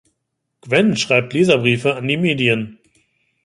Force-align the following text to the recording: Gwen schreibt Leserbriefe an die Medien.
Gwen 0.61 0.97
schreibt 0.97 1.31
Leserbriefe 1.33 1.93
an 1.95 2.07
die 2.07 2.17
Medien. 2.17 2.79